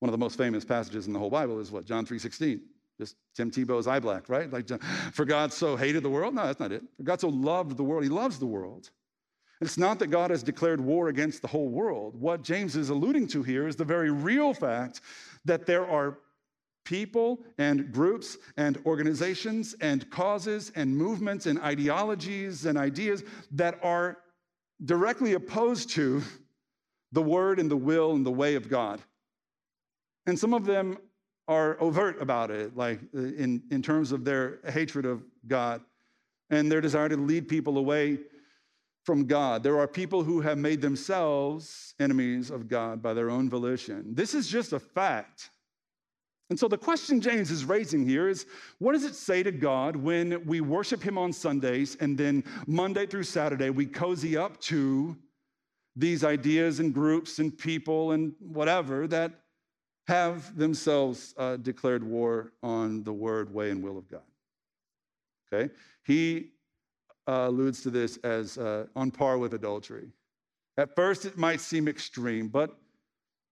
[0.00, 1.84] One of the most famous passages in the whole Bible is what?
[1.84, 2.60] John 3:16.
[2.98, 4.50] Just Tim Tebow's eye black, right?
[4.52, 4.68] Like,
[5.12, 6.34] for God so hated the world?
[6.34, 6.82] No, that's not it.
[6.98, 8.90] For God so loved the world, he loves the world.
[9.62, 12.14] It's not that God has declared war against the whole world.
[12.14, 15.00] What James is alluding to here is the very real fact
[15.44, 16.18] that there are
[16.90, 23.22] people and groups and organizations and causes and movements and ideologies and ideas
[23.52, 24.18] that are
[24.84, 26.20] directly opposed to
[27.12, 29.00] the word and the will and the way of God.
[30.26, 30.98] And some of them
[31.46, 35.80] are overt about it, like uh, in, in terms of their hatred of God
[36.50, 38.18] and their desire to lead people away
[39.04, 39.62] from God.
[39.62, 44.12] There are people who have made themselves enemies of God by their own volition.
[44.12, 45.50] This is just a fact.
[46.50, 48.44] And so the question James is raising here is
[48.78, 53.06] what does it say to God when we worship Him on Sundays and then Monday
[53.06, 55.16] through Saturday we cozy up to
[55.96, 59.32] these ideas and groups and people and whatever that
[60.08, 64.22] have themselves uh, declared war on the word, way, and will of God.
[65.52, 65.72] Okay?
[66.04, 66.50] He
[67.28, 70.08] uh, alludes to this as uh, on par with adultery.
[70.78, 72.76] At first, it might seem extreme, but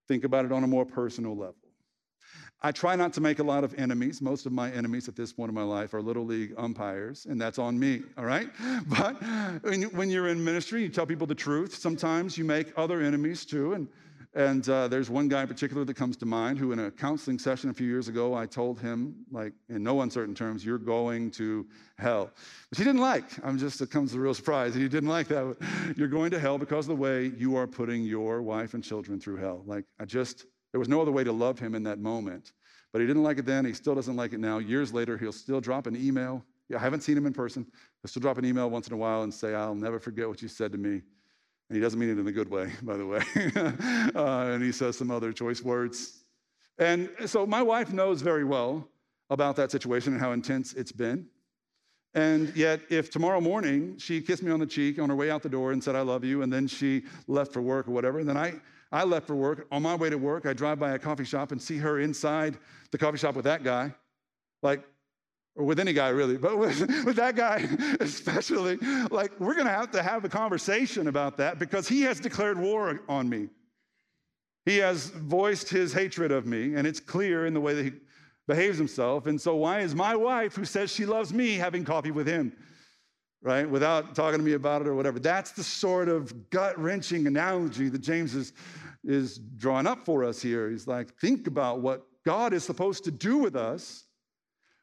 [0.08, 1.67] think about it on a more personal level.
[2.60, 4.20] I try not to make a lot of enemies.
[4.20, 7.40] Most of my enemies at this point in my life are little league umpires, and
[7.40, 8.48] that's on me, all right?
[8.88, 9.14] But
[9.92, 11.74] when you're in ministry, you tell people the truth.
[11.74, 13.88] Sometimes you make other enemies too, and
[14.34, 17.38] and uh, there's one guy in particular that comes to mind who, in a counseling
[17.38, 21.30] session a few years ago, I told him, like, in no uncertain terms, you're going
[21.32, 21.66] to
[21.98, 22.30] hell.
[22.70, 23.24] Which he didn't like.
[23.42, 24.74] I'm just, it comes as a real surprise.
[24.74, 25.56] He didn't like that.
[25.96, 29.18] You're going to hell because of the way you are putting your wife and children
[29.18, 29.62] through hell.
[29.66, 32.52] Like, I just, there was no other way to love him in that moment.
[32.92, 33.64] But he didn't like it then.
[33.64, 34.58] He still doesn't like it now.
[34.58, 36.44] Years later, he'll still drop an email.
[36.74, 37.66] I haven't seen him in person.
[38.02, 40.42] He'll still drop an email once in a while and say, I'll never forget what
[40.42, 41.02] you said to me.
[41.68, 43.22] And he doesn't mean it in a good way, by the way.
[44.14, 46.24] uh, and he says some other choice words.
[46.78, 48.88] And so my wife knows very well
[49.30, 51.26] about that situation and how intense it's been.
[52.14, 55.42] And yet, if tomorrow morning she kissed me on the cheek on her way out
[55.42, 58.18] the door and said, I love you, and then she left for work or whatever,
[58.18, 58.54] and then I,
[58.90, 61.52] I left for work, on my way to work, I drive by a coffee shop
[61.52, 62.56] and see her inside
[62.90, 63.94] the coffee shop with that guy,
[64.62, 64.82] like
[65.56, 67.68] or with any guy really, but with, with that guy
[68.00, 68.76] especially,
[69.10, 73.00] like we're gonna have to have a conversation about that because he has declared war
[73.08, 73.48] on me.
[74.64, 77.92] He has voiced his hatred of me, and it's clear in the way that he
[78.46, 79.26] behaves himself.
[79.26, 82.52] And so, why is my wife, who says she loves me, having coffee with him?
[83.40, 83.70] Right?
[83.70, 85.20] Without talking to me about it or whatever.
[85.20, 88.52] That's the sort of gut wrenching analogy that James is,
[89.04, 90.68] is drawing up for us here.
[90.68, 94.07] He's like, think about what God is supposed to do with us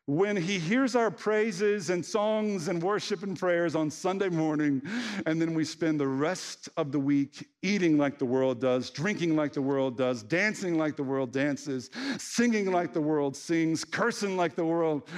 [0.08, 4.82] when he hears our praises and songs and worship and prayers on Sunday morning,
[5.26, 9.36] and then we spend the rest of the week eating like the world does, drinking
[9.36, 11.90] like the world does, dancing like the world dances,
[12.20, 15.10] singing like the world sings, cursing like the world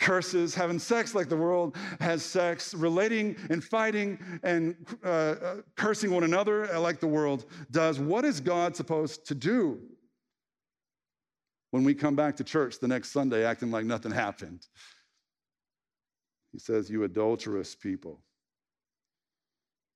[0.00, 4.74] curses, having sex like the world has sex, relating and fighting and
[5.04, 8.00] uh, uh, cursing one another like the world does.
[8.00, 9.78] What is God supposed to do?
[11.72, 14.66] When we come back to church the next Sunday acting like nothing happened.
[16.52, 18.22] He says, You adulterous people.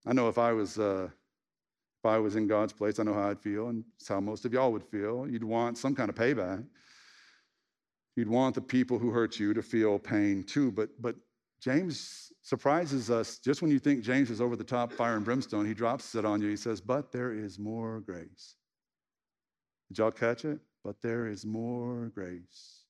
[0.07, 0.79] I know if I was.
[0.79, 1.09] Uh,
[2.03, 4.45] if I was in God's place, I know how I'd feel, and it's how most
[4.45, 5.27] of y'all would feel.
[5.27, 6.63] You'd want some kind of payback.
[8.17, 10.71] You'd want the people who hurt you to feel pain too.
[10.71, 11.17] But, but
[11.61, 15.67] James surprises us just when you think James is over the top fire and brimstone,
[15.67, 16.51] he drops it on you.
[16.51, 18.57] He says, But there is more grace.
[19.89, 20.61] Did y'all catch it?
[20.87, 22.85] But there is more grace.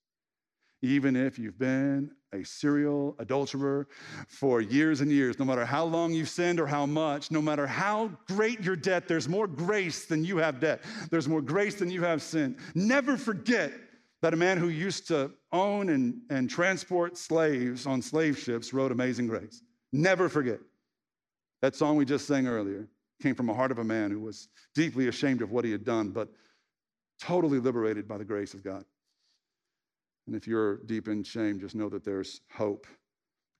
[0.83, 3.89] Even if you've been a serial adulterer
[4.29, 7.67] for years and years, no matter how long you've sinned or how much, no matter
[7.67, 10.85] how great your debt, there's more grace than you have debt.
[11.11, 12.59] There's more grace than you have sin.
[12.75, 13.73] Never forget
[14.21, 18.93] that a man who used to own and, and transport slaves on slave ships wrote
[18.93, 19.63] Amazing Grace.
[19.91, 20.61] Never forget.
[21.63, 22.89] That song we just sang earlier
[23.23, 25.85] came from a heart of a man who was deeply ashamed of what he had
[25.85, 26.29] done, but
[27.21, 28.85] totally liberated by the grace of God.
[30.27, 32.87] And if you're deep in shame, just know that there's hope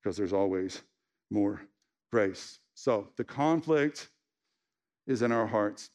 [0.03, 0.83] because there's always
[1.31, 1.61] more
[2.11, 2.59] grace.
[2.75, 4.09] So the conflict
[5.07, 5.91] is in our hearts.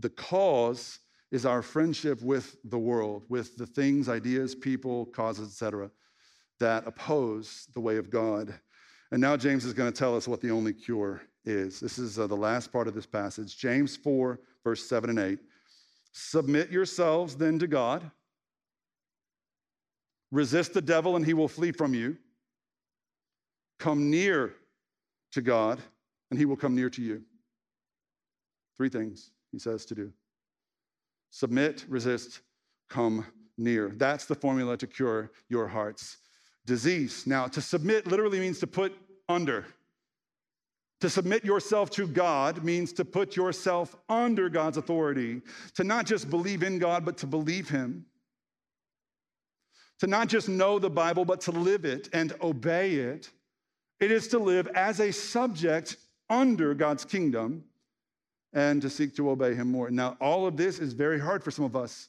[0.00, 0.98] The cause
[1.30, 5.90] is our friendship with the world, with the things, ideas, people, causes, etc.,
[6.60, 8.52] that oppose the way of God.
[9.12, 11.78] And now James is going to tell us what the only cure is.
[11.80, 13.56] This is uh, the last part of this passage.
[13.56, 15.38] James 4, verse 7 and 8.
[16.12, 18.10] Submit yourselves then to God.
[20.30, 22.16] Resist the devil, and he will flee from you.
[23.78, 24.54] Come near
[25.32, 25.80] to God,
[26.30, 27.22] and he will come near to you.
[28.76, 30.12] Three things he says to do
[31.30, 32.40] submit, resist,
[32.88, 33.92] come near.
[33.96, 36.18] That's the formula to cure your heart's
[36.64, 37.26] disease.
[37.26, 38.92] Now, to submit literally means to put
[39.28, 39.66] under.
[41.00, 45.42] To submit yourself to God means to put yourself under God's authority,
[45.74, 48.04] to not just believe in God, but to believe Him.
[50.00, 53.30] To not just know the Bible, but to live it and obey it.
[54.00, 55.96] It is to live as a subject
[56.28, 57.64] under God's kingdom
[58.52, 59.90] and to seek to obey Him more.
[59.90, 62.08] Now, all of this is very hard for some of us.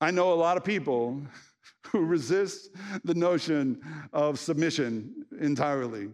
[0.00, 1.22] I know a lot of people
[1.88, 2.70] who resist
[3.04, 3.80] the notion
[4.12, 6.10] of submission entirely.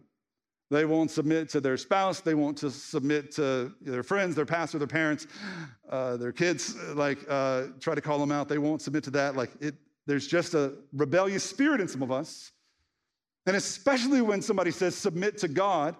[0.71, 2.21] They won't submit to their spouse.
[2.21, 5.27] They won't to submit to their friends, their pastor, their parents,
[5.89, 6.77] uh, their kids.
[6.95, 8.49] Like uh, try to call them out.
[8.49, 9.37] They won't submit to that.
[9.37, 9.75] Like it,
[10.07, 12.53] there's just a rebellious spirit in some of us,
[13.47, 15.97] and especially when somebody says submit to God,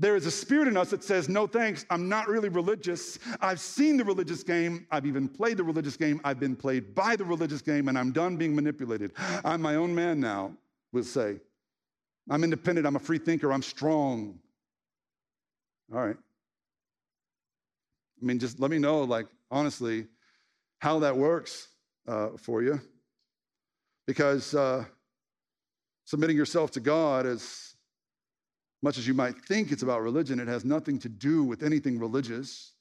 [0.00, 3.18] there is a spirit in us that says, No thanks, I'm not really religious.
[3.40, 4.86] I've seen the religious game.
[4.90, 6.20] I've even played the religious game.
[6.24, 9.12] I've been played by the religious game, and I'm done being manipulated.
[9.44, 10.52] I'm my own man now,
[10.90, 11.36] we'll say.
[12.30, 12.86] I'm independent.
[12.86, 13.52] I'm a free thinker.
[13.52, 14.38] I'm strong.
[15.92, 16.16] All right.
[18.22, 20.06] I mean, just let me know, like, honestly,
[20.78, 21.68] how that works
[22.06, 22.80] uh, for you.
[24.06, 24.84] Because uh,
[26.04, 27.74] submitting yourself to God is
[28.82, 31.98] much as you might think it's about religion, it has nothing to do with anything
[31.98, 32.72] religious.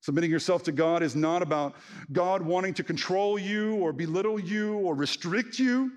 [0.00, 1.74] Submitting yourself to God is not about
[2.12, 5.92] God wanting to control you or belittle you or restrict you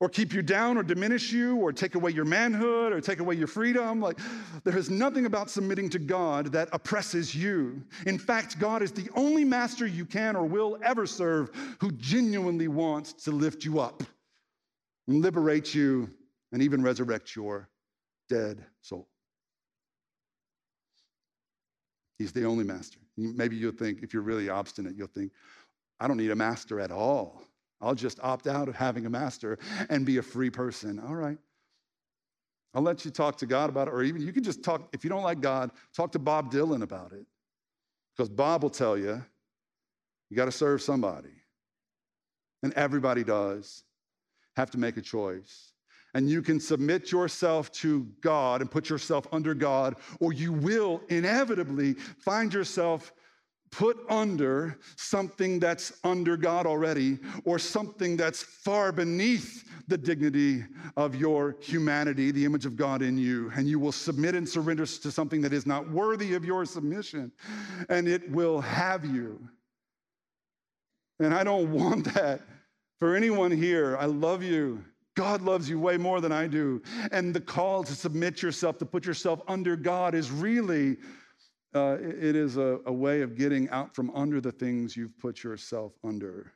[0.00, 3.34] or keep you down or diminish you or take away your manhood or take away
[3.34, 4.00] your freedom.
[4.00, 4.18] Like,
[4.64, 7.82] there is nothing about submitting to God that oppresses you.
[8.06, 12.66] In fact, God is the only master you can or will ever serve who genuinely
[12.66, 14.02] wants to lift you up
[15.06, 16.08] and liberate you
[16.52, 17.68] and even resurrect your
[18.28, 19.06] dead soul.
[22.18, 22.98] He's the only master.
[23.16, 25.32] Maybe you'll think, if you're really obstinate, you'll think,
[25.98, 27.42] I don't need a master at all.
[27.80, 30.98] I'll just opt out of having a master and be a free person.
[30.98, 31.38] All right.
[32.74, 35.02] I'll let you talk to God about it, or even you can just talk, if
[35.02, 37.26] you don't like God, talk to Bob Dylan about it.
[38.16, 39.22] Because Bob will tell you,
[40.28, 41.30] you got to serve somebody.
[42.62, 43.82] And everybody does
[44.56, 45.72] have to make a choice
[46.14, 51.02] and you can submit yourself to God and put yourself under God, or you will
[51.08, 53.12] inevitably find yourself
[53.72, 60.64] put under something that's under God already, or something that's far beneath the dignity
[60.96, 63.50] of your humanity, the image of God in you.
[63.56, 67.32] And you will submit and surrender to something that is not worthy of your submission,
[67.88, 69.40] and it will have you.
[71.18, 72.40] And I don't want that
[72.98, 73.96] for anyone here.
[73.98, 74.84] I love you.
[75.16, 76.80] God loves you way more than I do.
[77.12, 80.96] And the call to submit yourself, to put yourself under God, is really,
[81.74, 85.42] uh, it is a, a way of getting out from under the things you've put
[85.42, 86.52] yourself under.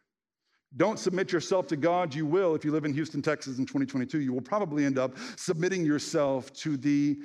[0.76, 2.14] Don't submit yourself to God.
[2.14, 5.16] You will, if you live in Houston, Texas in 2022, you will probably end up
[5.36, 7.16] submitting yourself to the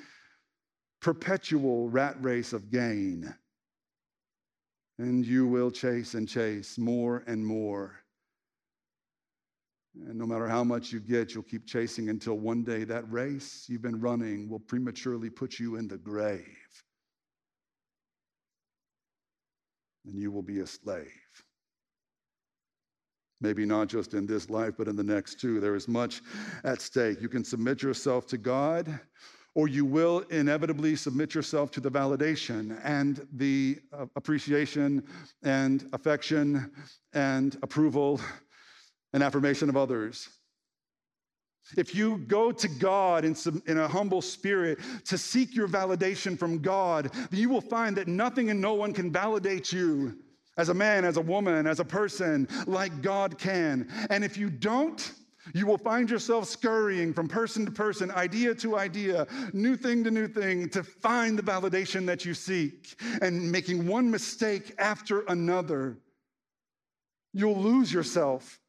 [1.01, 3.33] perpetual rat race of gain.
[4.99, 7.99] And you will chase and chase more and more
[9.95, 13.65] and no matter how much you get, you'll keep chasing until one day that race
[13.67, 16.58] you've been running will prematurely put you in the grave.
[20.05, 21.07] And you will be a slave.
[23.41, 25.59] Maybe not just in this life, but in the next too.
[25.59, 26.21] There is much
[26.63, 27.21] at stake.
[27.21, 28.99] You can submit yourself to God,
[29.55, 35.03] or you will inevitably submit yourself to the validation and the uh, appreciation
[35.43, 36.71] and affection
[37.13, 38.19] and approval
[39.13, 40.27] and affirmation of others.
[41.77, 46.37] If you go to God in, some, in, a humble spirit to seek your validation
[46.37, 50.17] from God, you will find that nothing and no one can validate you
[50.57, 53.87] as a man, as a woman, as a person, like God can.
[54.09, 55.13] And if you don't,
[55.53, 60.11] you will find yourself scurrying from person to person, idea to idea, new thing to
[60.11, 65.97] new thing to find the validation that you seek and making one mistake after another.
[67.33, 68.59] You'll lose yourself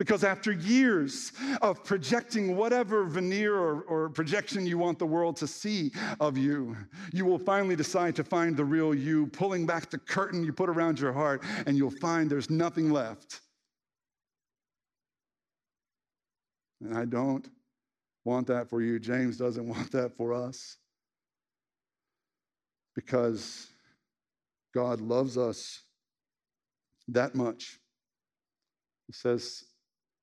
[0.00, 5.46] because after years of projecting whatever veneer or, or, projection you want the world to
[5.46, 6.74] see of you,
[7.12, 10.70] you will finally decide to find the real you, pulling back the curtain you put
[10.70, 13.42] around your heart, and you'll find there's nothing left.
[16.80, 17.46] And I don't
[18.24, 18.98] want that for you.
[18.98, 20.78] James doesn't want that for us.
[22.96, 23.66] Because
[24.74, 25.82] God loves us
[27.08, 27.78] that much.
[29.06, 29.64] He says,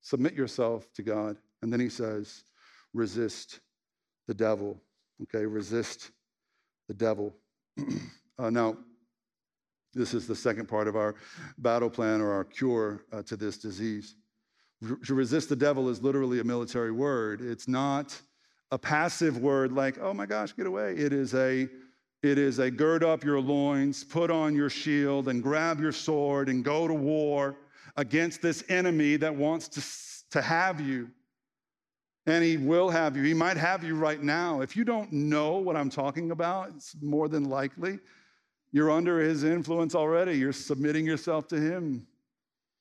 [0.07, 1.35] submit yourself to God.
[1.61, 2.45] And then he says,
[2.93, 3.59] resist
[4.25, 4.81] the devil.
[5.23, 6.11] Okay, resist
[6.87, 7.35] the devil.
[8.39, 8.77] uh, now,
[9.93, 11.15] this is the second part of our
[11.57, 14.15] battle plan or our cure uh, to this disease.
[15.05, 17.41] To resist the devil is literally a military word.
[17.41, 18.17] It's not
[18.71, 20.93] a passive word like, oh my gosh, get away.
[20.93, 21.67] It is a
[22.23, 26.49] it is a gird up your loins, put on your shield, and grab your sword
[26.49, 27.57] and go to war
[27.97, 31.09] against this enemy that wants to, to have you.
[32.25, 33.23] And he will have you.
[33.23, 34.61] He might have you right now.
[34.61, 37.99] If you don't know what I'm talking about, it's more than likely
[38.71, 40.37] you're under his influence already.
[40.37, 42.05] You're submitting yourself to him.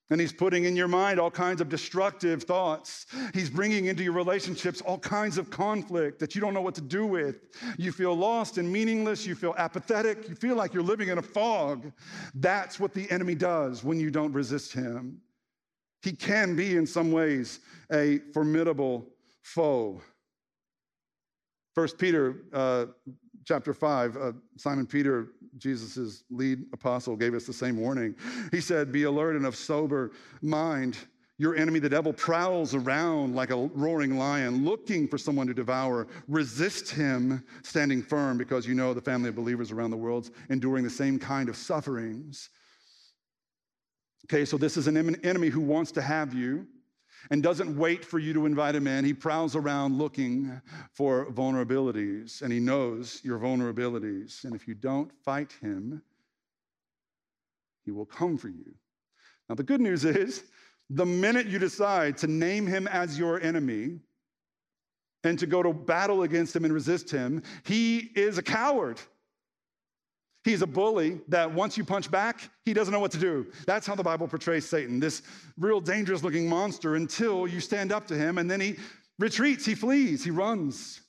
[0.09, 3.07] And he's putting in your mind all kinds of destructive thoughts.
[3.35, 6.81] He's bringing into your relationships all kinds of conflict that you don't know what to
[6.81, 7.37] do with.
[7.77, 9.27] You feel lost and meaningless.
[9.27, 10.29] You feel apathetic.
[10.29, 11.93] You feel like you're living in a fog.
[12.35, 15.21] That's what the enemy does when you don't resist him.
[16.03, 17.59] He can be, in some ways,
[17.93, 19.09] a formidable
[19.43, 20.01] foe.
[21.75, 22.87] First Peter uh,
[23.47, 28.15] chapter 5, uh, Simon Peter, Jesus' lead apostle, gave us the same warning.
[28.51, 30.11] He said, Be alert and of sober
[30.43, 30.99] mind.
[31.39, 36.07] Your enemy, the devil, prowls around like a roaring lion, looking for someone to devour.
[36.29, 40.83] Resist him, standing firm, because you know the family of believers around the world enduring
[40.83, 42.49] the same kind of sufferings.
[44.27, 46.67] Okay, so this is an enemy who wants to have you
[47.31, 49.05] and doesn't wait for you to invite him in.
[49.05, 50.61] He prowls around looking
[50.93, 54.45] for vulnerabilities, and he knows your vulnerabilities.
[54.45, 56.03] And if you don't fight him,
[57.85, 58.75] he will come for you.
[59.49, 60.45] Now, the good news is
[60.91, 64.01] the minute you decide to name him as your enemy
[65.25, 69.01] and to go to battle against him and resist him, he is a coward.
[70.47, 73.49] He's a bully that once you punch back, he doesn't know what to do.
[73.67, 75.23] That's how the Bible portrays Satan, this
[75.59, 78.77] real dangerous looking monster until you stand up to him and then he
[79.19, 81.01] retreats, he flees, he runs.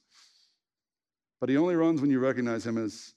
[1.39, 3.13] But he only runs when you recognize him as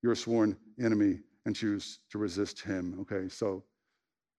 [0.00, 2.96] your sworn enemy and choose to resist him.
[3.00, 3.64] Okay, so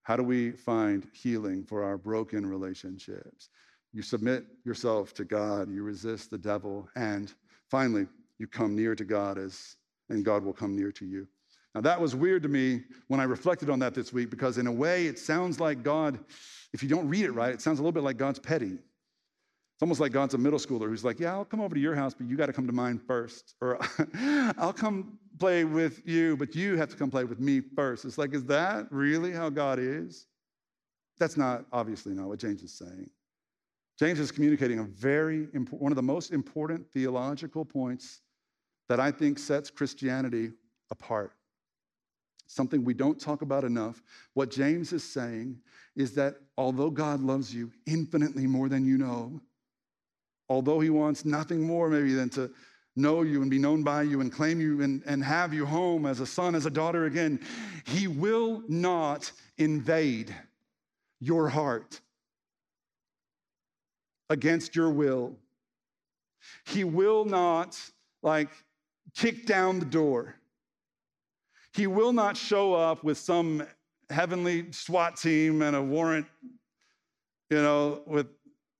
[0.03, 3.49] how do we find healing for our broken relationships?
[3.91, 7.33] You submit yourself to God, you resist the devil, and
[7.69, 8.07] finally,
[8.39, 9.75] you come near to God as
[10.09, 11.27] and God will come near to you.
[11.73, 14.67] Now, that was weird to me when I reflected on that this week because, in
[14.67, 16.19] a way, it sounds like God,
[16.73, 18.77] if you don't read it right, it sounds a little bit like God's petty.
[19.75, 21.95] It's almost like God's a middle schooler who's like, Yeah, I'll come over to your
[21.95, 23.55] house, but you got to come to mine first.
[23.59, 23.77] Or
[24.57, 28.05] I'll come play with you, but you have to come play with me first.
[28.05, 30.27] It's like, Is that really how God is?
[31.19, 33.09] That's not, obviously, not what James is saying.
[33.99, 38.21] James is communicating a very important, one of the most important theological points
[38.89, 40.51] that I think sets Christianity
[40.91, 41.33] apart.
[42.47, 44.03] Something we don't talk about enough.
[44.33, 45.57] What James is saying
[45.95, 49.41] is that although God loves you infinitely more than you know,
[50.49, 52.51] although he wants nothing more maybe than to
[52.95, 56.05] know you and be known by you and claim you and, and have you home
[56.05, 57.39] as a son, as a daughter again,
[57.85, 60.33] he will not invade
[61.19, 61.99] your heart
[64.29, 65.35] against your will.
[66.65, 67.79] He will not
[68.21, 68.49] like
[69.15, 70.35] kick down the door.
[71.73, 73.65] He will not show up with some
[74.09, 76.27] heavenly SWAT team and a warrant,
[77.49, 78.27] you know, with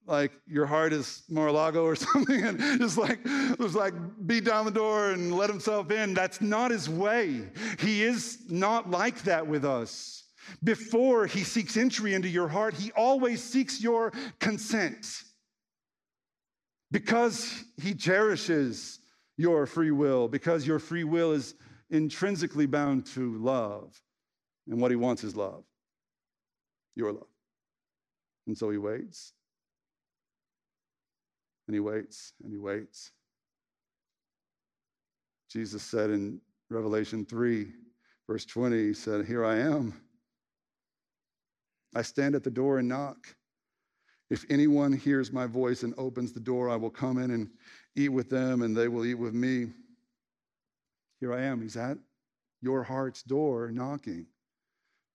[0.07, 3.23] like your heart is Mar-a-Lago or something, and just like
[3.57, 3.93] just like
[4.27, 6.13] beat down the door and let himself in.
[6.13, 7.49] That's not his way.
[7.79, 10.23] He is not like that with us.
[10.63, 15.23] Before he seeks entry into your heart, he always seeks your consent
[16.91, 18.99] because he cherishes
[19.37, 21.55] your free will because your free will is
[21.89, 23.99] intrinsically bound to love.
[24.67, 25.63] And what he wants is love,
[26.95, 27.27] your love.
[28.47, 29.33] And so he waits.
[31.67, 33.11] And he waits and he waits.
[35.49, 37.67] Jesus said in Revelation 3,
[38.27, 40.01] verse 20, he said, Here I am.
[41.95, 43.35] I stand at the door and knock.
[44.29, 47.49] If anyone hears my voice and opens the door, I will come in and
[47.95, 49.67] eat with them, and they will eat with me.
[51.19, 51.61] Here I am.
[51.61, 51.97] He's at
[52.61, 54.25] your heart's door knocking,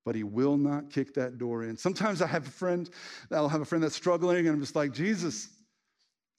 [0.05, 1.76] but he will not kick that door in.
[1.76, 2.89] Sometimes I have a friend,
[3.31, 5.49] I'll have a friend that's struggling, and I'm just like, Jesus,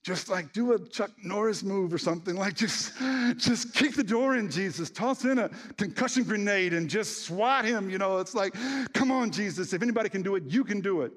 [0.03, 2.35] just like do a Chuck Norris move or something.
[2.35, 2.97] Like just,
[3.37, 4.89] just kick the door in, Jesus.
[4.89, 7.89] Toss in a concussion grenade and just swat him.
[7.89, 8.55] You know, it's like,
[8.93, 9.73] come on, Jesus.
[9.73, 11.11] If anybody can do it, you can do it.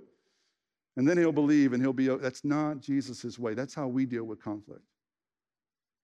[0.97, 3.55] And then he'll believe and he'll be, that's not Jesus' way.
[3.55, 4.83] That's how we deal with conflict.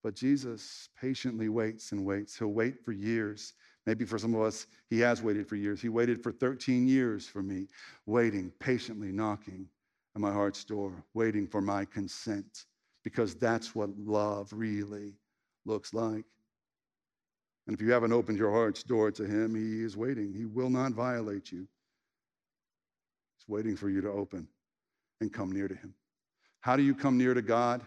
[0.02, 2.38] But Jesus patiently waits and waits.
[2.38, 3.54] He'll wait for years.
[3.86, 5.80] Maybe for some of us, he has waited for years.
[5.80, 7.66] He waited for 13 years for me,
[8.06, 9.68] waiting, patiently knocking
[10.14, 12.64] at my heart's door, waiting for my consent,
[13.04, 15.14] because that's what love really
[15.66, 16.24] looks like.
[17.66, 20.32] And if you haven't opened your heart's door to him, he is waiting.
[20.32, 21.68] He will not violate you.
[23.36, 24.48] He's waiting for you to open
[25.20, 25.94] and come near to him.
[26.60, 27.82] How do you come near to God?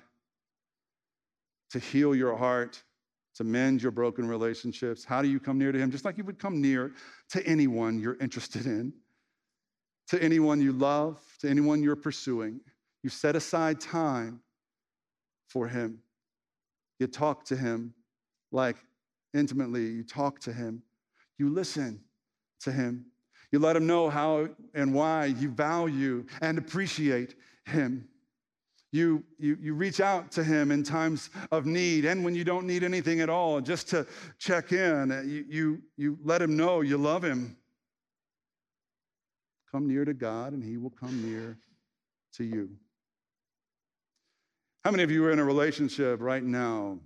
[1.74, 2.82] To heal your heart,
[3.36, 5.04] to mend your broken relationships.
[5.04, 5.92] How do you come near to him?
[5.92, 6.94] Just like you would come near
[7.32, 8.94] to anyone you're interested in,
[10.08, 12.62] to anyone you love, to anyone you're pursuing.
[13.02, 14.40] You set aside time
[15.48, 16.00] for him.
[17.00, 17.94] You talk to him
[18.52, 18.78] like
[19.34, 19.86] intimately.
[19.88, 20.84] You talk to him.
[21.40, 22.02] You listen
[22.62, 23.06] to him.
[23.52, 28.08] You let him know how and why you value and appreciate him.
[28.94, 32.68] You, you, you reach out to him in times of need and when you don't
[32.68, 34.06] need anything at all, just to
[34.38, 35.12] check in.
[35.12, 37.58] Uh, you, you, you let him know you love him.
[39.72, 41.58] Come near to God and he will come near
[42.36, 42.70] to you.
[44.84, 47.00] How many of you are in a relationship right now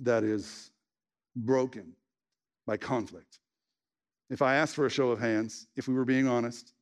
[0.00, 0.72] that is
[1.36, 1.92] broken
[2.66, 3.38] by conflict?
[4.28, 6.72] If I asked for a show of hands, if we were being honest,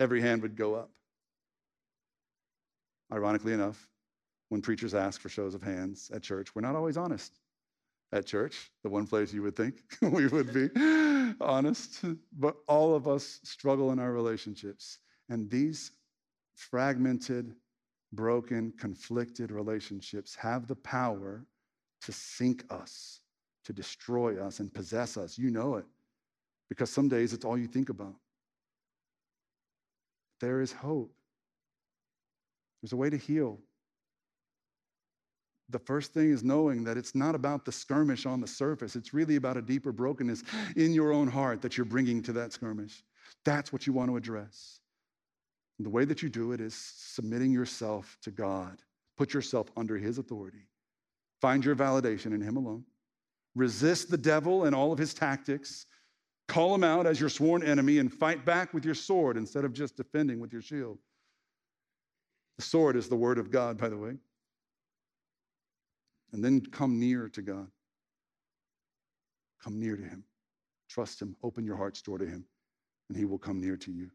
[0.00, 0.93] every hand would go up.
[3.14, 3.88] Ironically enough,
[4.48, 7.38] when preachers ask for shows of hands at church, we're not always honest
[8.12, 10.68] at church, the one place you would think we would be
[11.40, 12.04] honest.
[12.36, 14.98] But all of us struggle in our relationships.
[15.28, 15.92] And these
[16.56, 17.54] fragmented,
[18.12, 21.44] broken, conflicted relationships have the power
[22.02, 23.20] to sink us,
[23.64, 25.38] to destroy us, and possess us.
[25.38, 25.84] You know it
[26.68, 28.14] because some days it's all you think about.
[30.40, 31.14] There is hope.
[32.84, 33.58] There's a way to heal.
[35.70, 38.94] The first thing is knowing that it's not about the skirmish on the surface.
[38.94, 40.42] It's really about a deeper brokenness
[40.76, 43.02] in your own heart that you're bringing to that skirmish.
[43.42, 44.80] That's what you want to address.
[45.78, 48.82] And the way that you do it is submitting yourself to God.
[49.16, 50.68] Put yourself under His authority.
[51.40, 52.84] Find your validation in Him alone.
[53.54, 55.86] Resist the devil and all of his tactics.
[56.48, 59.72] Call him out as your sworn enemy and fight back with your sword instead of
[59.72, 60.98] just defending with your shield.
[62.56, 64.16] The sword is the word of God, by the way.
[66.32, 67.68] And then come near to God.
[69.62, 70.24] Come near to him.
[70.88, 71.36] Trust him.
[71.42, 72.44] Open your heart's door to him,
[73.08, 74.10] and he will come near to you,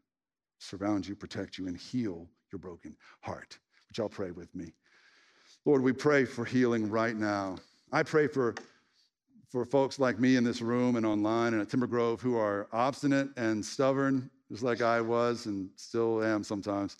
[0.58, 3.58] surround you, protect you, and heal your broken heart.
[3.88, 4.72] Which I'll pray with me.
[5.64, 7.56] Lord, we pray for healing right now.
[7.92, 8.54] I pray for
[9.50, 12.68] for folks like me in this room and online and at Timber Grove who are
[12.72, 16.98] obstinate and stubborn, just like I was and still am sometimes,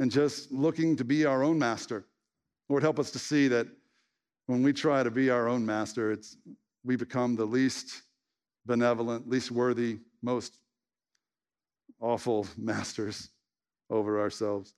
[0.00, 2.06] and just looking to be our own master.
[2.70, 3.66] Lord, help us to see that
[4.46, 6.38] when we try to be our own master, it's,
[6.82, 8.02] we become the least
[8.64, 10.56] benevolent, least worthy, most
[12.00, 13.28] awful masters
[13.90, 14.72] over ourselves.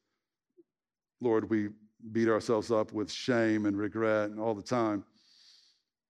[1.21, 1.69] Lord, we
[2.11, 5.05] beat ourselves up with shame and regret and all the time.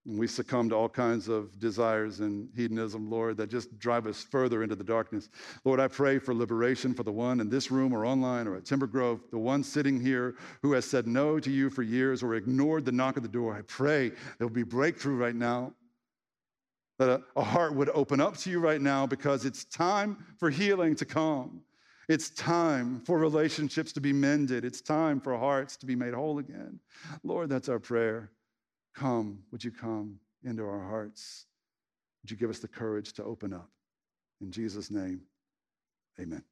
[0.04, 4.64] We succumb to all kinds of desires and hedonism, Lord, that just drive us further
[4.64, 5.28] into the darkness.
[5.64, 8.64] Lord, I pray for liberation for the one in this room or online or at
[8.64, 12.34] Timber Grove, the one sitting here who has said no to you for years or
[12.34, 13.54] ignored the knock at the door.
[13.54, 15.72] I pray there will be breakthrough right now,
[16.98, 20.50] that a, a heart would open up to you right now because it's time for
[20.50, 21.62] healing to come.
[22.08, 24.64] It's time for relationships to be mended.
[24.64, 26.80] It's time for hearts to be made whole again.
[27.22, 28.32] Lord, that's our prayer.
[28.94, 31.46] Come, would you come into our hearts?
[32.22, 33.70] Would you give us the courage to open up?
[34.40, 35.22] In Jesus' name,
[36.20, 36.44] amen.